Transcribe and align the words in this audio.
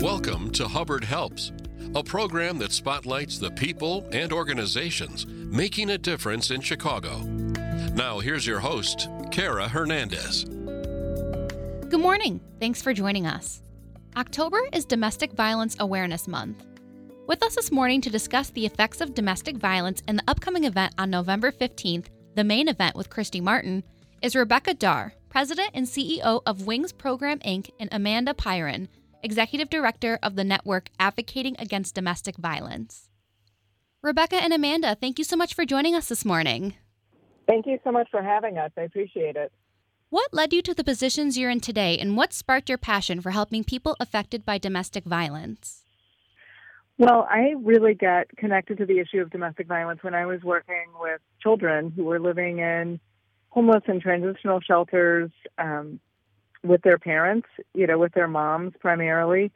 Welcome 0.00 0.50
to 0.52 0.66
Hubbard 0.66 1.04
Helps, 1.04 1.52
a 1.94 2.02
program 2.02 2.56
that 2.60 2.72
spotlights 2.72 3.38
the 3.38 3.50
people 3.50 4.08
and 4.12 4.32
organizations 4.32 5.26
making 5.26 5.90
a 5.90 5.98
difference 5.98 6.50
in 6.50 6.62
Chicago. 6.62 7.18
Now, 7.94 8.18
here's 8.18 8.46
your 8.46 8.60
host, 8.60 9.10
Kara 9.30 9.68
Hernandez. 9.68 10.44
Good 10.44 12.00
morning. 12.00 12.40
Thanks 12.58 12.80
for 12.80 12.94
joining 12.94 13.26
us. 13.26 13.60
October 14.16 14.62
is 14.72 14.86
Domestic 14.86 15.32
Violence 15.32 15.76
Awareness 15.78 16.26
Month. 16.26 16.64
With 17.26 17.42
us 17.42 17.56
this 17.56 17.70
morning 17.70 18.00
to 18.00 18.08
discuss 18.08 18.48
the 18.48 18.64
effects 18.64 19.02
of 19.02 19.12
domestic 19.12 19.58
violence 19.58 20.02
and 20.08 20.18
the 20.18 20.24
upcoming 20.28 20.64
event 20.64 20.94
on 20.96 21.10
November 21.10 21.52
15th, 21.52 22.06
the 22.36 22.44
main 22.44 22.68
event 22.68 22.96
with 22.96 23.10
Christy 23.10 23.42
Martin, 23.42 23.84
is 24.22 24.34
Rebecca 24.34 24.72
Darr, 24.72 25.12
President 25.28 25.72
and 25.74 25.86
CEO 25.86 26.40
of 26.46 26.66
Wings 26.66 26.90
Program 26.90 27.38
Inc., 27.40 27.68
and 27.78 27.90
Amanda 27.92 28.32
Pyron, 28.32 28.88
Executive 29.22 29.68
Director 29.68 30.18
of 30.22 30.36
the 30.36 30.44
network 30.44 30.90
Advocating 30.98 31.56
Against 31.58 31.94
Domestic 31.94 32.36
Violence. 32.36 33.08
Rebecca 34.02 34.36
and 34.36 34.52
Amanda, 34.52 34.94
thank 34.94 35.18
you 35.18 35.24
so 35.24 35.36
much 35.36 35.54
for 35.54 35.66
joining 35.66 35.94
us 35.94 36.08
this 36.08 36.24
morning. 36.24 36.74
Thank 37.46 37.66
you 37.66 37.78
so 37.84 37.92
much 37.92 38.08
for 38.10 38.22
having 38.22 38.56
us. 38.56 38.70
I 38.78 38.82
appreciate 38.82 39.36
it. 39.36 39.52
What 40.08 40.32
led 40.32 40.52
you 40.52 40.62
to 40.62 40.74
the 40.74 40.84
positions 40.84 41.36
you're 41.36 41.50
in 41.50 41.60
today, 41.60 41.98
and 41.98 42.16
what 42.16 42.32
sparked 42.32 42.68
your 42.68 42.78
passion 42.78 43.20
for 43.20 43.30
helping 43.30 43.62
people 43.62 43.96
affected 44.00 44.44
by 44.44 44.58
domestic 44.58 45.04
violence? 45.04 45.84
Well, 46.98 47.26
I 47.30 47.54
really 47.62 47.94
got 47.94 48.26
connected 48.36 48.78
to 48.78 48.86
the 48.86 48.98
issue 48.98 49.20
of 49.20 49.30
domestic 49.30 49.66
violence 49.66 50.02
when 50.02 50.14
I 50.14 50.26
was 50.26 50.42
working 50.42 50.86
with 50.98 51.20
children 51.42 51.92
who 51.94 52.04
were 52.04 52.20
living 52.20 52.58
in 52.58 53.00
homeless 53.50 53.82
and 53.86 54.00
transitional 54.00 54.60
shelters 54.60 55.30
um, 55.58 56.00
with 56.62 56.82
their 56.82 56.98
parents, 56.98 57.48
you 57.74 57.86
know, 57.86 57.98
with 57.98 58.12
their 58.12 58.28
moms 58.28 58.72
primarily, 58.80 59.50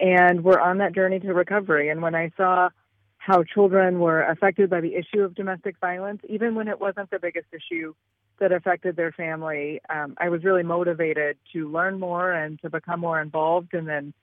and 0.00 0.44
were 0.44 0.60
on 0.60 0.78
that 0.78 0.94
journey 0.94 1.20
to 1.20 1.34
recovery. 1.34 1.88
And 1.88 2.02
when 2.02 2.14
I 2.14 2.30
saw 2.36 2.70
how 3.18 3.42
children 3.42 3.98
were 3.98 4.22
affected 4.22 4.70
by 4.70 4.80
the 4.80 4.94
issue 4.94 5.20
of 5.22 5.34
domestic 5.34 5.76
violence, 5.80 6.22
even 6.28 6.54
when 6.54 6.68
it 6.68 6.80
wasn't 6.80 7.10
the 7.10 7.18
biggest 7.18 7.48
issue 7.52 7.94
that 8.38 8.52
affected 8.52 8.96
their 8.96 9.12
family, 9.12 9.80
um, 9.90 10.14
I 10.18 10.28
was 10.28 10.44
really 10.44 10.62
motivated 10.62 11.36
to 11.52 11.68
learn 11.70 11.98
more 11.98 12.32
and 12.32 12.60
to 12.62 12.70
become 12.70 13.00
more 13.00 13.20
involved. 13.20 13.74
And 13.74 13.88
then, 13.88 14.14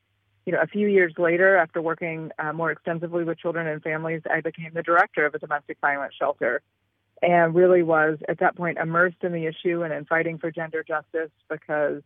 you 0.46 0.54
know, 0.54 0.62
a 0.62 0.68
few 0.68 0.88
years 0.88 1.14
later, 1.18 1.58
after 1.58 1.82
working 1.82 2.32
uh, 2.40 2.54
more 2.54 2.72
extensively 2.72 3.26
with 3.26 3.38
children 3.38 3.68
and 3.68 3.84
families, 3.84 4.22
I 4.32 4.40
became 4.40 4.72
the 4.74 4.84
director 4.84 5.26
of 5.26 5.36
a 5.36 5.40
domestic 5.40 5.78
violence 5.82 6.14
shelter 6.18 6.62
and 7.22 7.56
really 7.56 7.84
was 7.84 8.18
at 8.28 8.40
that 8.40 8.56
point 8.56 8.78
immersed 8.78 9.24
in 9.24 9.32
the 9.32 9.46
issue 9.46 9.84
and 9.84 9.94
in 9.94 10.06
fighting 10.06 10.38
for 10.38 10.52
gender 10.52 10.84
justice 10.84 11.32
because 11.50 12.02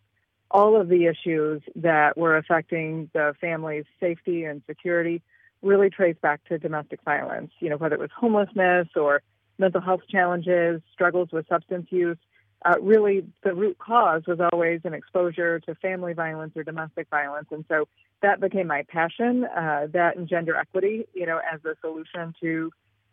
all 0.52 0.80
of 0.80 0.89
the 0.89 1.05
issues 1.05 1.61
that 1.75 2.17
were 2.17 2.38
affecting 2.38 3.09
the 3.14 3.33
family's 3.39 3.86
safety 4.00 4.45
and 4.45 4.61
security 4.67 5.22
really 5.61 5.89
trace 5.89 6.16
back 6.22 6.44
to 6.45 6.58
domestic 6.58 7.02
violence, 7.03 7.52
you 7.59 7.69
know, 7.69 7.78
whether 7.78 7.95
it 7.95 8.02
was 8.02 8.09
homelessness 8.16 8.88
or 8.95 9.22
mental 9.58 9.81
health 9.81 10.02
challenges, 10.09 10.81
struggles 10.94 11.30
with 11.31 11.47
substance 11.47 11.88
use. 11.89 12.17
Uh, 12.66 12.75
really, 12.81 13.25
the 13.44 13.53
root 13.53 13.77
cause 13.77 14.23
was 14.27 14.39
always 14.52 14.81
an 14.83 14.94
exposure 14.94 15.59
to 15.61 15.75
family 15.75 16.14
violence 16.14 16.53
or 16.55 16.64
domestic 16.64 17.08
violence. 17.09 17.47
And 17.52 17.64
so 17.70 17.88
that 18.22 18.42
became 18.42 18.67
my 18.67 18.83
passion, 18.83 19.45
uh, 19.45 19.88
that 19.94 20.17
and 20.17 20.27
gender 20.27 20.55
equity, 20.55 21.05
you 21.14 21.25
know, 21.25 21.39
as 21.39 21.64
a 21.64 21.75
solution 21.81 22.33
to 22.42 22.72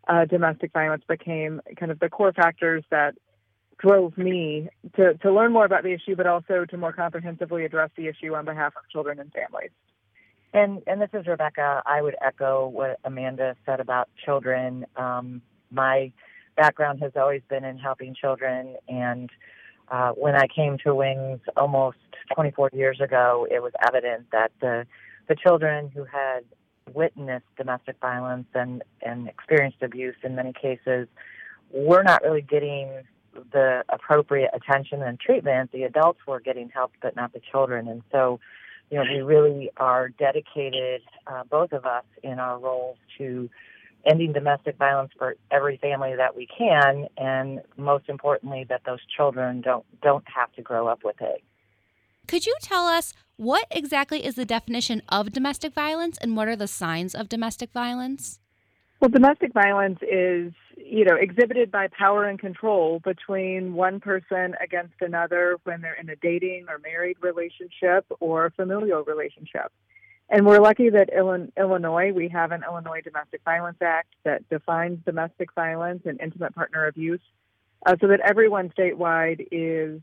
uh, 0.09 0.25
domestic 0.25 0.73
violence 0.73 1.05
became 1.07 1.61
kind 1.79 1.93
of 1.93 1.99
the 1.99 2.09
core 2.09 2.33
factors 2.33 2.85
that 2.91 3.15
drove 3.79 4.17
me 4.17 4.69
to, 4.97 5.15
to 5.15 5.33
learn 5.33 5.53
more 5.53 5.65
about 5.65 5.83
the 5.83 5.93
issue, 5.93 6.17
but 6.17 6.27
also 6.27 6.65
to 6.65 6.77
more 6.77 6.93
comprehensively 6.93 7.65
address 7.65 7.91
the 7.97 8.09
issue 8.09 8.35
on 8.35 8.45
behalf 8.45 8.73
of 8.77 8.89
children 8.91 9.19
and 9.19 9.33
families. 9.33 9.71
And 10.53 10.83
and 10.87 11.01
this 11.01 11.11
is 11.13 11.27
Rebecca. 11.27 11.83
I 11.85 12.01
would 12.01 12.17
echo 12.25 12.69
what 12.69 12.99
Amanda 13.05 13.57
said 13.67 13.81
about 13.81 14.09
children. 14.25 14.87
Um, 14.97 15.43
my 15.71 16.13
background 16.57 17.01
has 17.03 17.13
always 17.15 17.43
been 17.51 17.65
in 17.65 17.79
helping 17.79 18.15
children, 18.15 18.77
and 18.89 19.29
uh, 19.91 20.13
when 20.13 20.35
I 20.35 20.47
came 20.47 20.79
to 20.85 20.95
Wings 20.95 21.41
almost 21.57 21.99
24 22.35 22.71
years 22.73 23.01
ago, 23.01 23.47
it 23.51 23.63
was 23.63 23.73
evident 23.87 24.31
that 24.33 24.53
the 24.61 24.87
the 25.29 25.35
children 25.35 25.91
who 25.93 26.05
had 26.05 26.45
witnessed 26.95 27.45
domestic 27.59 27.97
violence 28.01 28.47
and 28.55 28.83
and 29.03 29.29
experienced 29.29 29.83
abuse 29.83 30.17
in 30.23 30.37
many 30.37 30.53
cases 30.53 31.09
were 31.71 32.03
not 32.03 32.23
really 32.23 32.43
getting 32.43 33.03
the 33.53 33.85
appropriate 33.89 34.51
attention 34.53 35.03
and 35.03 35.19
treatment. 35.19 35.73
The 35.73 35.85
adults 35.85 36.21
were 36.27 36.41
getting 36.41 36.69
help, 36.69 36.93
but 37.01 37.17
not 37.17 37.33
the 37.33 37.41
children, 37.53 37.89
and 37.89 38.03
so 38.13 38.41
you 38.91 38.99
know, 38.99 39.05
we 39.13 39.21
really 39.21 39.71
are 39.77 40.09
dedicated, 40.11 41.03
uh, 41.27 41.43
both 41.51 41.73
of 41.73 41.85
us, 41.85 42.05
in 42.23 42.39
our 42.39 42.59
roles 42.59 42.97
to 43.19 43.51
ending 44.05 44.33
domestic 44.33 44.77
violence 44.77 45.11
for 45.19 45.35
every 45.51 45.77
family 45.79 46.15
that 46.17 46.37
we 46.37 46.47
can, 46.47 47.09
and 47.17 47.61
most 47.77 48.09
importantly, 48.09 48.65
that 48.69 48.83
those 48.87 49.01
children 49.17 49.61
don't 49.61 49.85
don't 50.03 50.25
have 50.33 50.53
to 50.53 50.63
grow 50.63 50.87
up 50.87 51.01
with 51.05 51.17
it. 51.21 51.43
Could 52.29 52.47
you 52.47 52.55
tell 52.61 52.87
us 52.87 53.13
what 53.37 53.67
exactly 53.71 54.25
is 54.25 54.37
the 54.37 54.45
definition 54.45 55.03
of 55.09 55.33
domestic 55.33 55.75
violence, 55.75 56.17
and 56.19 56.37
what 56.37 56.47
are 56.47 56.57
the 56.57 56.69
signs 56.69 57.15
of 57.15 57.29
domestic 57.29 57.73
violence? 57.73 58.39
Well, 58.99 59.11
domestic 59.11 59.53
violence 59.53 59.99
is, 60.03 60.53
you 60.77 61.05
know, 61.05 61.17
exhibited 61.17 61.71
by 61.71 61.89
power 61.89 62.25
and 62.25 62.39
control 62.39 62.99
between 63.01 63.75
one 63.75 64.01
person 64.01 64.55
against 64.63 64.95
another 65.03 65.59
when 65.65 65.83
they're 65.83 66.01
in 66.01 66.09
a 66.09 66.17
dating 66.17 66.67
or 66.69 66.79
married 66.79 67.19
relationship 67.21 68.07
or 68.21 68.51
familial 68.57 69.05
relationship. 69.05 69.71
And 70.31 70.47
we're 70.47 70.61
lucky 70.61 70.89
that 70.91 71.11
Illinois, 71.11 72.13
we 72.13 72.29
have 72.29 72.53
an 72.53 72.65
Illinois 72.67 73.03
Domestic 73.03 73.43
Violence 73.45 73.79
Act 73.83 74.09
that 74.25 74.49
defines 74.49 74.99
domestic 75.05 75.53
violence 75.55 76.03
and 76.07 76.21
intimate 76.21 76.55
partner 76.55 76.87
abuse 76.87 77.21
uh, 77.85 77.97
so 78.01 78.09
that 78.09 78.21
everyone 78.21 78.73
statewide 78.77 79.47
is 79.53 80.01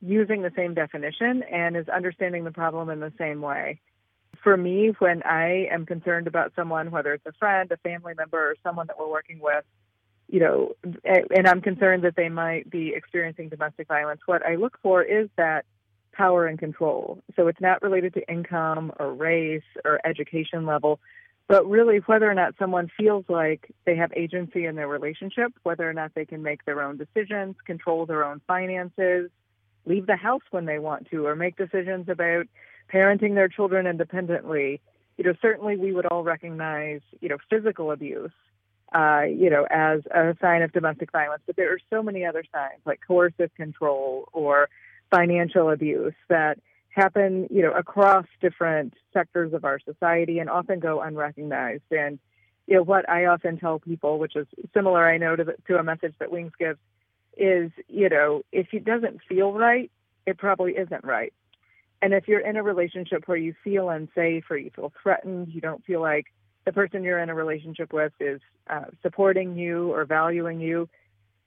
using 0.00 0.42
the 0.42 0.52
same 0.54 0.74
definition 0.74 1.42
and 1.42 1.76
is 1.76 1.88
understanding 1.88 2.44
the 2.44 2.52
problem 2.52 2.90
in 2.90 3.00
the 3.00 3.12
same 3.18 3.40
way 3.40 3.80
for 4.42 4.56
me, 4.56 4.92
when 4.98 5.22
I 5.22 5.68
am 5.70 5.86
concerned 5.86 6.26
about 6.26 6.52
someone, 6.56 6.90
whether 6.90 7.12
it's 7.12 7.26
a 7.26 7.32
friend, 7.32 7.70
a 7.72 7.76
family 7.78 8.14
member, 8.16 8.50
or 8.50 8.56
someone 8.62 8.86
that 8.86 8.98
we're 8.98 9.10
working 9.10 9.40
with, 9.40 9.64
you 10.28 10.40
know, 10.40 10.72
and 11.04 11.48
I'm 11.48 11.60
concerned 11.60 12.04
that 12.04 12.16
they 12.16 12.28
might 12.28 12.70
be 12.70 12.92
experiencing 12.94 13.48
domestic 13.48 13.88
violence, 13.88 14.20
what 14.26 14.44
I 14.44 14.56
look 14.56 14.78
for 14.82 15.02
is 15.02 15.28
that 15.36 15.64
power 16.12 16.46
and 16.46 16.58
control. 16.58 17.22
So 17.36 17.46
it's 17.46 17.60
not 17.60 17.80
related 17.80 18.14
to 18.14 18.30
income 18.30 18.92
or 18.98 19.14
race 19.14 19.62
or 19.84 20.00
education 20.04 20.66
level, 20.66 21.00
but 21.46 21.66
really 21.66 21.98
whether 21.98 22.30
or 22.30 22.34
not 22.34 22.54
someone 22.58 22.90
feels 22.94 23.24
like 23.28 23.72
they 23.86 23.96
have 23.96 24.12
agency 24.14 24.66
in 24.66 24.74
their 24.74 24.88
relationship, 24.88 25.52
whether 25.62 25.88
or 25.88 25.94
not 25.94 26.12
they 26.14 26.26
can 26.26 26.42
make 26.42 26.64
their 26.64 26.82
own 26.82 26.98
decisions, 26.98 27.56
control 27.64 28.04
their 28.04 28.24
own 28.24 28.42
finances, 28.46 29.30
leave 29.86 30.06
the 30.06 30.16
house 30.16 30.42
when 30.50 30.66
they 30.66 30.78
want 30.78 31.08
to, 31.10 31.24
or 31.24 31.34
make 31.34 31.56
decisions 31.56 32.08
about 32.08 32.46
parenting 32.92 33.34
their 33.34 33.48
children 33.48 33.86
independently, 33.86 34.80
you 35.16 35.24
know, 35.24 35.34
certainly 35.42 35.76
we 35.76 35.92
would 35.92 36.06
all 36.06 36.22
recognize, 36.22 37.00
you 37.20 37.28
know, 37.28 37.38
physical 37.50 37.90
abuse, 37.90 38.32
uh, 38.94 39.22
you 39.22 39.50
know, 39.50 39.66
as 39.70 40.00
a 40.06 40.36
sign 40.40 40.62
of 40.62 40.72
domestic 40.72 41.10
violence. 41.12 41.42
But 41.46 41.56
there 41.56 41.72
are 41.72 41.80
so 41.90 42.02
many 42.02 42.24
other 42.24 42.44
signs 42.52 42.80
like 42.86 43.00
coercive 43.06 43.54
control 43.54 44.28
or 44.32 44.68
financial 45.10 45.70
abuse 45.70 46.14
that 46.28 46.58
happen, 46.90 47.48
you 47.50 47.62
know, 47.62 47.72
across 47.72 48.26
different 48.40 48.94
sectors 49.12 49.52
of 49.52 49.64
our 49.64 49.78
society 49.80 50.38
and 50.38 50.48
often 50.48 50.80
go 50.80 51.00
unrecognized. 51.00 51.90
And, 51.90 52.18
you 52.66 52.76
know, 52.76 52.82
what 52.82 53.08
I 53.08 53.26
often 53.26 53.58
tell 53.58 53.78
people, 53.78 54.18
which 54.18 54.36
is 54.36 54.46
similar, 54.74 55.08
I 55.08 55.18
know, 55.18 55.36
to, 55.36 55.44
the, 55.44 55.54
to 55.66 55.78
a 55.78 55.82
message 55.82 56.14
that 56.18 56.30
Wings 56.30 56.52
gives, 56.58 56.78
is, 57.36 57.70
you 57.88 58.08
know, 58.08 58.42
if 58.52 58.68
it 58.72 58.84
doesn't 58.84 59.20
feel 59.28 59.52
right, 59.52 59.90
it 60.26 60.38
probably 60.38 60.72
isn't 60.72 61.04
right. 61.04 61.32
And 62.00 62.14
if 62.14 62.28
you're 62.28 62.40
in 62.40 62.56
a 62.56 62.62
relationship 62.62 63.26
where 63.26 63.36
you 63.36 63.54
feel 63.64 63.88
unsafe 63.88 64.44
or 64.50 64.56
you 64.56 64.70
feel 64.74 64.92
threatened, 65.02 65.48
you 65.48 65.60
don't 65.60 65.84
feel 65.84 66.00
like 66.00 66.26
the 66.64 66.72
person 66.72 67.02
you're 67.02 67.18
in 67.18 67.30
a 67.30 67.34
relationship 67.34 67.92
with 67.92 68.12
is 68.20 68.40
uh, 68.68 68.84
supporting 69.02 69.56
you 69.56 69.92
or 69.92 70.04
valuing 70.04 70.60
you, 70.60 70.88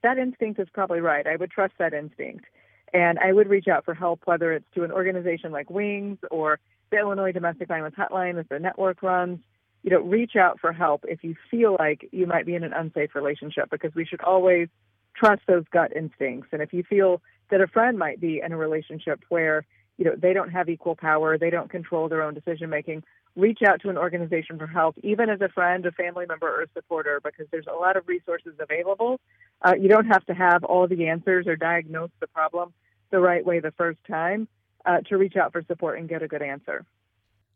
that 0.03 0.17
instinct 0.17 0.59
is 0.59 0.67
probably 0.73 0.99
right. 0.99 1.27
I 1.27 1.35
would 1.35 1.51
trust 1.51 1.73
that 1.77 1.93
instinct. 1.93 2.45
And 2.93 3.19
I 3.19 3.31
would 3.31 3.47
reach 3.47 3.67
out 3.67 3.85
for 3.85 3.93
help, 3.93 4.21
whether 4.25 4.51
it's 4.51 4.65
to 4.75 4.83
an 4.83 4.91
organization 4.91 5.51
like 5.51 5.69
Wings 5.69 6.17
or 6.29 6.59
the 6.89 6.97
Illinois 6.97 7.31
Domestic 7.31 7.67
Violence 7.67 7.95
Hotline 7.97 8.35
that 8.35 8.49
the 8.49 8.59
network 8.59 9.01
runs. 9.01 9.39
You 9.83 9.91
know, 9.91 10.01
reach 10.01 10.35
out 10.35 10.59
for 10.59 10.73
help 10.73 11.05
if 11.07 11.23
you 11.23 11.35
feel 11.49 11.75
like 11.79 12.07
you 12.11 12.27
might 12.27 12.45
be 12.45 12.53
in 12.53 12.63
an 12.63 12.73
unsafe 12.73 13.15
relationship 13.15 13.69
because 13.71 13.95
we 13.95 14.05
should 14.05 14.21
always 14.21 14.67
trust 15.15 15.41
those 15.47 15.63
gut 15.71 15.95
instincts. 15.95 16.49
And 16.51 16.61
if 16.61 16.73
you 16.73 16.83
feel 16.83 17.21
that 17.49 17.61
a 17.61 17.67
friend 17.67 17.97
might 17.97 18.19
be 18.19 18.41
in 18.43 18.51
a 18.51 18.57
relationship 18.57 19.23
where 19.29 19.65
you 20.01 20.07
know 20.07 20.15
they 20.17 20.33
don't 20.33 20.49
have 20.49 20.67
equal 20.67 20.95
power 20.95 21.37
they 21.37 21.51
don't 21.51 21.69
control 21.69 22.09
their 22.09 22.23
own 22.23 22.33
decision 22.33 22.71
making 22.71 23.03
reach 23.35 23.59
out 23.65 23.79
to 23.79 23.87
an 23.87 23.99
organization 23.99 24.57
for 24.57 24.65
help 24.65 24.95
even 25.03 25.29
as 25.29 25.39
a 25.41 25.49
friend 25.49 25.85
a 25.85 25.91
family 25.91 26.25
member 26.25 26.47
or 26.47 26.63
a 26.63 26.67
supporter 26.73 27.21
because 27.23 27.45
there's 27.51 27.67
a 27.67 27.75
lot 27.75 27.95
of 27.95 28.07
resources 28.07 28.53
available 28.59 29.19
uh, 29.61 29.75
you 29.79 29.87
don't 29.87 30.07
have 30.07 30.25
to 30.25 30.33
have 30.33 30.63
all 30.63 30.87
the 30.87 31.07
answers 31.07 31.45
or 31.45 31.55
diagnose 31.55 32.09
the 32.19 32.25
problem 32.25 32.73
the 33.11 33.19
right 33.19 33.45
way 33.45 33.59
the 33.59 33.71
first 33.77 33.99
time 34.09 34.47
uh, 34.87 35.01
to 35.01 35.17
reach 35.17 35.35
out 35.35 35.51
for 35.51 35.61
support 35.67 35.99
and 35.99 36.09
get 36.09 36.23
a 36.23 36.27
good 36.27 36.41
answer 36.41 36.83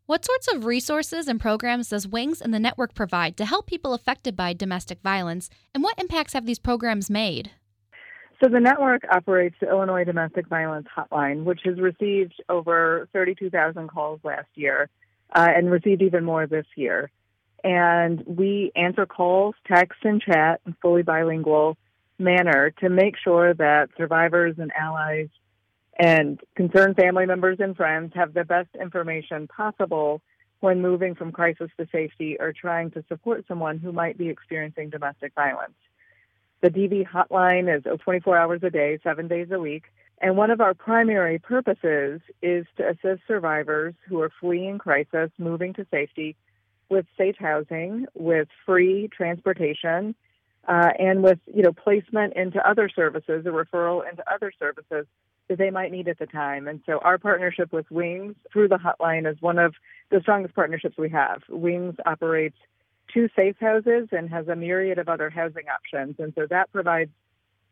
What 0.06 0.24
sorts 0.24 0.48
of 0.54 0.66
resources 0.66 1.28
and 1.28 1.40
programs 1.40 1.90
does 1.90 2.08
Wings 2.08 2.42
and 2.44 2.54
the 2.54 2.60
network 2.60 2.94
provide 2.94 3.36
to 3.38 3.46
help 3.46 3.66
people 3.66 3.96
affected 3.96 4.36
by 4.36 4.54
domestic 4.54 5.00
violence, 5.02 5.50
and 5.74 5.82
what 5.82 5.98
impacts 5.98 6.34
have 6.34 6.46
these 6.46 6.60
programs 6.60 7.10
made? 7.10 7.50
So, 8.42 8.50
the 8.50 8.60
network 8.60 9.04
operates 9.10 9.56
the 9.62 9.70
Illinois 9.70 10.04
Domestic 10.04 10.48
Violence 10.48 10.88
Hotline, 10.96 11.44
which 11.44 11.62
has 11.64 11.80
received 11.80 12.34
over 12.50 13.08
32,000 13.14 13.88
calls 13.88 14.20
last 14.24 14.50
year 14.56 14.90
uh, 15.34 15.48
and 15.56 15.72
received 15.72 16.02
even 16.02 16.26
more 16.26 16.46
this 16.46 16.66
year. 16.76 17.10
And 17.64 18.24
we 18.28 18.72
answer 18.76 19.06
calls, 19.06 19.56
text, 19.66 20.00
and 20.04 20.22
chat 20.22 20.62
in 20.66 20.76
fully 20.82 21.02
bilingual 21.02 21.78
manner 22.20 22.72
to 22.82 22.90
make 22.90 23.16
sure 23.18 23.54
that 23.54 23.90
survivors 23.98 24.56
and 24.58 24.72
allies 24.78 25.30
and 25.98 26.40
concerned 26.56 26.96
family 26.96 27.26
members 27.26 27.58
and 27.60 27.76
friends 27.76 28.12
have 28.16 28.34
the 28.34 28.44
best 28.44 28.70
information 28.80 29.48
possible 29.48 30.22
when 30.60 30.82
moving 30.82 31.16
from 31.16 31.32
crisis 31.32 31.70
to 31.78 31.88
safety 31.92 32.38
or 32.40 32.54
trying 32.54 32.92
to 32.92 33.04
support 33.08 33.46
someone 33.48 33.80
who 33.80 33.92
might 33.92 34.18
be 34.18 34.30
experiencing 34.30 34.90
domestic 34.90 35.34
violence. 35.36 35.74
The 36.66 36.72
DV 36.72 37.08
hotline 37.08 37.70
is 37.72 37.84
24 38.02 38.36
hours 38.36 38.62
a 38.64 38.72
day, 38.72 38.98
seven 39.04 39.28
days 39.28 39.50
a 39.52 39.60
week. 39.60 39.84
And 40.20 40.36
one 40.36 40.50
of 40.50 40.62
our 40.62 40.74
primary 40.74 41.38
purposes 41.38 42.22
is 42.42 42.66
to 42.78 42.90
assist 42.90 43.22
survivors 43.28 43.94
who 44.08 44.20
are 44.22 44.32
fleeing 44.42 44.80
crisis, 44.80 45.30
moving 45.38 45.74
to 45.74 45.86
safety 45.92 46.36
with 46.90 47.06
safe 47.20 47.36
housing, 47.38 48.08
with 48.16 48.48
free 48.66 49.08
transportation, 49.16 50.16
uh, 50.68 50.90
and 50.98 51.22
with 51.22 51.38
you 51.54 51.62
know 51.62 51.72
placement 51.72 52.34
into 52.34 52.68
other 52.68 52.90
services, 52.90 53.46
a 53.46 53.50
referral 53.50 54.02
into 54.10 54.24
other 54.28 54.52
services 54.58 55.06
that 55.48 55.60
they 55.60 55.70
might 55.70 55.92
need 55.92 56.08
at 56.08 56.18
the 56.18 56.26
time. 56.26 56.68
And 56.68 56.82
so 56.88 56.98
our 56.98 57.20
partnership 57.20 57.72
with 57.72 57.86
Wings 57.92 58.34
through 58.52 58.70
the 58.70 58.80
hotline 58.80 59.32
is 59.32 59.40
one 59.40 59.60
of 59.60 59.76
the 60.10 60.20
strongest 60.22 60.56
partnerships 60.56 60.98
we 60.98 61.10
have. 61.10 61.44
Wings 61.48 61.94
operates 62.08 62.58
two 63.16 63.30
safe 63.36 63.56
houses 63.60 64.10
and 64.12 64.30
has 64.30 64.48
a 64.48 64.56
myriad 64.56 65.00
of 65.00 65.08
other 65.08 65.30
housing 65.30 65.64
options. 65.70 66.16
And 66.20 66.34
so 66.36 66.46
that 66.50 66.72
provides 66.72 67.10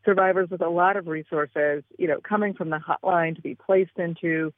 survivors 0.04 0.48
with 0.50 0.62
a 0.62 0.68
lot 0.68 0.96
of 0.96 1.06
resources, 1.06 1.84
you 1.98 2.08
know, 2.08 2.20
coming 2.20 2.54
from 2.54 2.70
the 2.70 2.78
hotline 2.78 3.36
to 3.36 3.42
be 3.42 3.54
placed 3.54 3.98
into, 3.98 4.52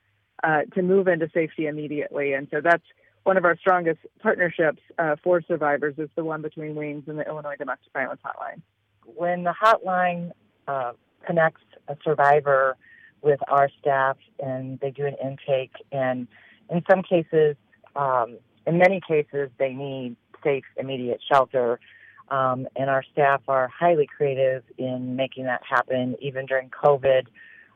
uh, 0.45 0.63
to 0.75 0.83
move 0.83 1.09
into 1.09 1.29
safety 1.35 1.67
immediately. 1.67 2.33
And 2.33 2.47
so 2.53 2.61
that's 2.63 2.85
one 3.25 3.37
of 3.37 3.45
our 3.45 3.57
strongest 3.59 3.99
partnerships 4.21 4.81
uh, 4.99 5.17
for 5.23 5.43
survivors 5.43 5.97
is 5.99 6.09
the 6.15 6.25
one 6.25 6.43
between 6.43 6.77
Wings 6.77 7.05
and 7.09 7.19
the 7.19 7.27
Illinois 7.27 7.57
Domestic 7.59 7.93
Violence 7.93 8.21
Hotline. 8.25 8.63
When 9.05 9.43
the 9.43 9.55
hotline 9.61 10.31
uh, 10.69 10.93
connects 11.27 11.63
a 11.89 11.97
survivor 12.05 12.77
with 13.23 13.41
our 13.49 13.69
staff 13.81 14.17
and 14.39 14.79
they 14.81 14.91
do 14.91 15.07
an 15.07 15.17
intake. 15.23 15.73
And 15.93 16.29
in 16.71 16.83
some 16.89 17.03
cases, 17.03 17.57
um, 17.97 18.39
in 18.67 18.79
many 18.79 19.01
cases, 19.07 19.51
they 19.59 19.73
need 19.73 20.17
safe, 20.47 20.65
immediate 20.77 21.21
shelter. 21.31 21.81
Um, 22.29 22.67
and 22.77 22.91
our 22.91 23.05
staff 23.13 23.43
are 23.49 23.69
highly 23.69 24.07
creative 24.07 24.63
in 24.79 25.17
making 25.17 25.45
that 25.45 25.63
happen, 25.69 26.17
even 26.21 26.47
during 26.47 26.71
COVID, 26.71 27.27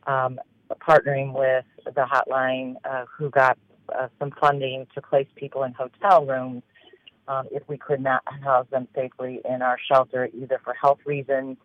um, 0.07 0.41
partnering 0.89 1.33
with 1.33 1.65
the 1.85 2.05
hotline 2.05 2.75
uh, 2.85 3.05
who 3.17 3.31
got 3.31 3.59
uh, 3.97 4.09
some 4.19 4.33
funding 4.41 4.87
to 4.95 5.03
place 5.03 5.27
people 5.37 5.63
in 5.65 5.73
hotel 5.73 6.27
rooms 6.27 6.63
um, 7.29 7.47
if 7.53 7.63
we 7.69 7.77
could 7.77 8.01
not 8.01 8.23
house 8.43 8.67
them 8.71 8.89
safely 8.95 9.41
in 9.49 9.63
our 9.63 9.79
shelter, 9.91 10.29
either 10.35 10.61
for 10.65 10.75
health 10.75 10.99
reasons 11.05 11.57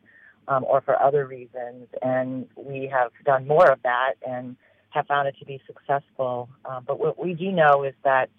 um, 0.47 0.63
or 0.63 0.81
for 0.81 1.01
other 1.01 1.25
reasons. 1.25 1.87
And 2.01 2.47
we 2.55 2.87
have 2.91 3.11
done 3.25 3.47
more 3.47 3.71
of 3.71 3.79
that 3.83 4.13
and 4.27 4.55
have 4.89 5.07
found 5.07 5.27
it 5.27 5.35
to 5.39 5.45
be 5.45 5.59
successful. 5.65 6.49
Um, 6.65 6.83
but 6.87 6.99
what 6.99 7.23
we 7.23 7.33
do 7.33 7.51
know 7.51 7.83
is 7.83 7.93
that 8.03 8.29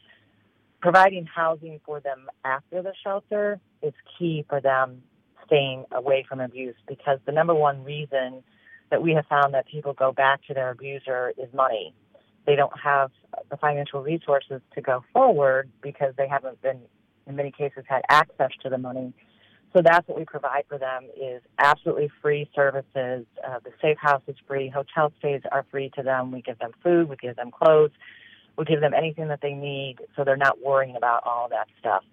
providing 0.81 1.27
housing 1.27 1.81
for 1.85 2.01
them 2.01 2.27
after 2.45 2.83
the 2.83 2.93
shelter 3.03 3.61
is 3.83 3.93
key 4.19 4.45
for 4.49 4.61
them 4.61 5.03
staying 5.47 5.85
away 5.93 6.25
from 6.29 6.41
abuse 6.41 6.77
because 6.89 7.19
the 7.27 7.33
number 7.33 7.55
one 7.55 7.85
reason 7.85 8.43
that 8.91 9.03
we 9.03 9.13
have 9.13 9.27
found 9.27 9.55
that 9.55 9.67
people 9.67 9.93
go 9.93 10.13
back 10.13 10.41
to 10.47 10.55
their 10.55 10.71
abuser 10.71 11.33
is 11.39 11.53
money. 11.53 11.95
They 12.47 12.55
don't 12.55 12.79
have 12.79 13.11
the 13.51 13.57
financial 13.57 14.03
resources 14.03 14.61
to 14.75 14.81
go 14.81 15.05
forward 15.13 15.71
because 15.83 16.15
they 16.17 16.29
haven't 16.29 16.63
been, 16.63 16.81
in 17.27 17.35
many 17.35 17.51
cases, 17.51 17.85
had 17.89 18.03
access 18.09 18.51
to 18.63 18.69
the 18.69 18.79
money 18.79 19.13
so 19.77 19.83
that's 19.85 20.09
what 20.09 20.19
we 20.19 20.25
provide 20.25 20.65
for 20.69 20.79
them 20.79 21.05
is 21.21 21.43
absolutely 21.59 22.11
free 22.23 22.49
services. 22.55 23.27
Uh, 23.47 23.59
the 23.63 23.73
safe 23.83 23.99
house 24.01 24.23
is 24.27 24.37
free. 24.47 24.71
Hotel 24.71 25.13
stays 25.19 25.43
are 25.53 25.67
free 25.71 25.91
to 25.97 26.03
them. 26.03 26.33
We 26.33 26.41
give 26.41 26.59
them 26.59 26.71
food. 26.83 27.11
We 27.11 27.17
give 27.17 27.37
them 27.37 27.51
clothes. 27.51 27.91
We 28.57 28.65
give 28.65 28.81
them 28.81 28.95
anything 28.95 29.29
that 29.29 29.41
they 29.43 29.53
need 29.53 29.97
so 30.15 30.25
they're 30.25 30.37
not 30.37 30.63
worrying 30.63 30.97
about 30.97 31.23
all 31.25 31.49
that 31.51 31.69
stuff. 31.79 32.05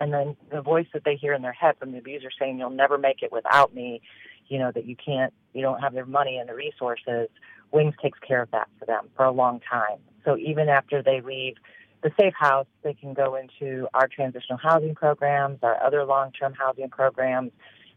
And 0.00 0.12
then 0.12 0.36
the 0.50 0.62
voice 0.62 0.86
that 0.92 1.04
they 1.04 1.16
hear 1.16 1.34
in 1.34 1.42
their 1.42 1.52
head 1.52 1.76
from 1.78 1.92
the 1.92 1.98
abuser 1.98 2.30
saying, 2.38 2.58
you'll 2.58 2.70
never 2.70 2.98
make 2.98 3.22
it 3.22 3.32
without 3.32 3.74
me, 3.74 4.00
you 4.48 4.58
know, 4.58 4.70
that 4.72 4.86
you 4.86 4.96
can't, 4.96 5.32
you 5.52 5.62
don't 5.62 5.80
have 5.80 5.92
the 5.92 6.06
money 6.06 6.38
and 6.38 6.48
the 6.48 6.54
resources, 6.54 7.28
Wings 7.72 7.94
takes 8.00 8.18
care 8.20 8.42
of 8.42 8.50
that 8.52 8.68
for 8.78 8.86
them 8.86 9.08
for 9.16 9.24
a 9.24 9.30
long 9.30 9.60
time. 9.60 9.98
So 10.24 10.36
even 10.38 10.68
after 10.68 11.02
they 11.02 11.20
leave 11.20 11.56
the 12.02 12.10
safe 12.18 12.34
house, 12.34 12.66
they 12.82 12.94
can 12.94 13.12
go 13.12 13.34
into 13.34 13.88
our 13.92 14.08
transitional 14.08 14.58
housing 14.58 14.94
programs, 14.94 15.58
our 15.62 15.82
other 15.82 16.04
long-term 16.04 16.54
housing 16.54 16.88
programs. 16.88 17.50